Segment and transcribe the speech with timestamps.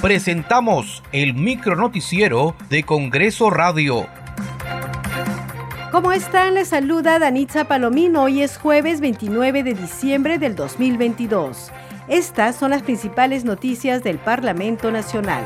[0.00, 4.06] presentamos el micronoticiero de Congreso Radio.
[5.92, 6.54] ¿Cómo están?
[6.54, 8.22] Les saluda Danitza Palomino.
[8.22, 11.70] Hoy es jueves 29 de diciembre del 2022.
[12.08, 15.44] Estas son las principales noticias del Parlamento Nacional.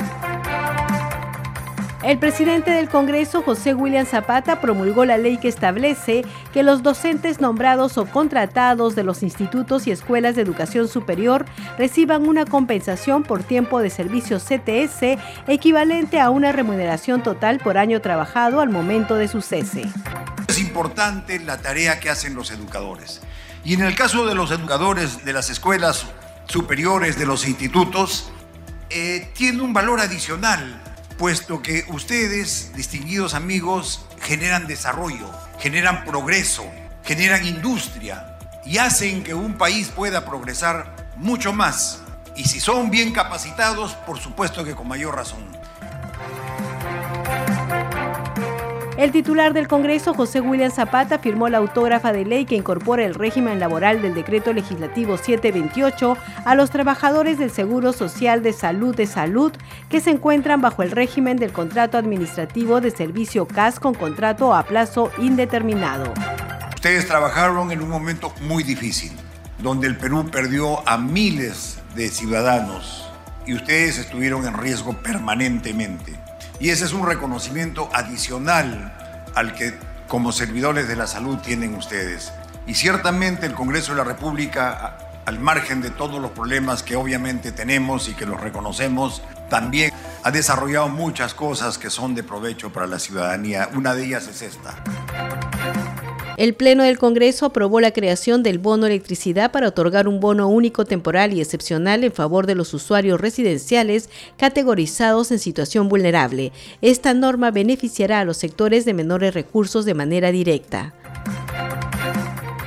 [2.04, 7.40] El presidente del Congreso, José William Zapata, promulgó la ley que establece que los docentes
[7.40, 11.46] nombrados o contratados de los institutos y escuelas de educación superior
[11.78, 18.02] reciban una compensación por tiempo de servicio CTS equivalente a una remuneración total por año
[18.02, 19.86] trabajado al momento de su cese.
[20.46, 23.22] Es importante la tarea que hacen los educadores.
[23.64, 26.04] Y en el caso de los educadores de las escuelas
[26.48, 28.30] superiores, de los institutos,
[28.90, 30.82] eh, tiene un valor adicional
[31.18, 36.64] puesto que ustedes, distinguidos amigos, generan desarrollo, generan progreso,
[37.04, 42.00] generan industria y hacen que un país pueda progresar mucho más.
[42.36, 45.44] Y si son bien capacitados, por supuesto que con mayor razón.
[49.04, 53.14] El titular del Congreso, José William Zapata, firmó la autógrafa de ley que incorpora el
[53.14, 59.04] régimen laboral del Decreto Legislativo 728 a los trabajadores del Seguro Social de Salud de
[59.04, 59.52] Salud
[59.90, 64.62] que se encuentran bajo el régimen del contrato administrativo de servicio CAS con contrato a
[64.62, 66.14] plazo indeterminado.
[66.74, 69.12] Ustedes trabajaron en un momento muy difícil,
[69.58, 73.06] donde el Perú perdió a miles de ciudadanos
[73.46, 76.14] y ustedes estuvieron en riesgo permanentemente.
[76.60, 78.92] Y ese es un reconocimiento adicional
[79.34, 79.74] al que
[80.08, 82.32] como servidores de la salud tienen ustedes.
[82.66, 84.96] Y ciertamente el Congreso de la República,
[85.26, 90.30] al margen de todos los problemas que obviamente tenemos y que los reconocemos, también ha
[90.30, 93.68] desarrollado muchas cosas que son de provecho para la ciudadanía.
[93.74, 94.74] Una de ellas es esta.
[96.36, 100.84] El Pleno del Congreso aprobó la creación del bono electricidad para otorgar un bono único
[100.84, 106.50] temporal y excepcional en favor de los usuarios residenciales categorizados en situación vulnerable.
[106.80, 110.92] Esta norma beneficiará a los sectores de menores recursos de manera directa.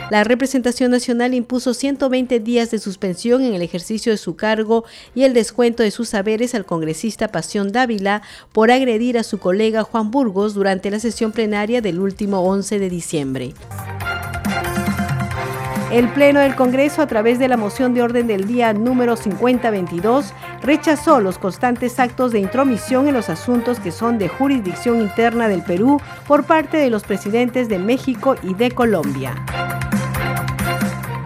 [0.09, 5.23] La representación nacional impuso 120 días de suspensión en el ejercicio de su cargo y
[5.23, 8.21] el descuento de sus saberes al congresista Pasión Dávila
[8.53, 12.89] por agredir a su colega Juan Burgos durante la sesión plenaria del último 11 de
[12.89, 13.53] diciembre.
[15.91, 20.33] El Pleno del Congreso, a través de la moción de orden del día número 5022,
[20.61, 25.63] rechazó los constantes actos de intromisión en los asuntos que son de jurisdicción interna del
[25.63, 29.35] Perú por parte de los presidentes de México y de Colombia.